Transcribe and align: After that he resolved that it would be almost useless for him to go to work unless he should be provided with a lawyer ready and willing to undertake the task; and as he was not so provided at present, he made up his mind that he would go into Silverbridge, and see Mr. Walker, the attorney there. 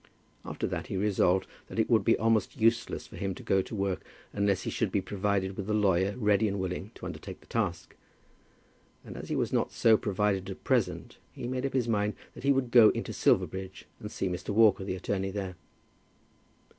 After 0.43 0.65
that 0.65 0.87
he 0.87 0.97
resolved 0.97 1.45
that 1.67 1.77
it 1.77 1.87
would 1.87 2.03
be 2.03 2.17
almost 2.17 2.59
useless 2.59 3.05
for 3.05 3.17
him 3.17 3.35
to 3.35 3.43
go 3.43 3.61
to 3.61 3.75
work 3.75 4.03
unless 4.33 4.63
he 4.63 4.71
should 4.71 4.91
be 4.91 4.99
provided 4.99 5.55
with 5.55 5.69
a 5.69 5.75
lawyer 5.75 6.15
ready 6.17 6.47
and 6.47 6.59
willing 6.59 6.89
to 6.95 7.05
undertake 7.05 7.39
the 7.39 7.45
task; 7.45 7.95
and 9.05 9.15
as 9.15 9.29
he 9.29 9.35
was 9.35 9.53
not 9.53 9.71
so 9.71 9.97
provided 9.97 10.49
at 10.49 10.63
present, 10.63 11.19
he 11.33 11.45
made 11.47 11.67
up 11.67 11.73
his 11.73 11.87
mind 11.87 12.15
that 12.33 12.43
he 12.43 12.51
would 12.51 12.71
go 12.71 12.89
into 12.89 13.13
Silverbridge, 13.13 13.85
and 13.99 14.11
see 14.11 14.27
Mr. 14.27 14.49
Walker, 14.49 14.83
the 14.83 14.95
attorney 14.95 15.29
there. 15.29 15.55